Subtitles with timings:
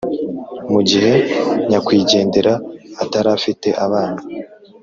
[0.71, 1.13] mu gihe
[1.69, 2.53] nyakwigendera
[3.03, 4.19] atarafite abana,